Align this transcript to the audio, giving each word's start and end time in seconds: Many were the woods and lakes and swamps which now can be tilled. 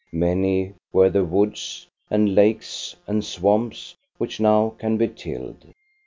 Many 0.11 0.73
were 0.91 1.11
the 1.11 1.23
woods 1.23 1.85
and 2.09 2.33
lakes 2.33 2.95
and 3.05 3.23
swamps 3.23 3.95
which 4.17 4.39
now 4.39 4.73
can 4.79 4.97
be 4.97 5.07
tilled. 5.07 5.75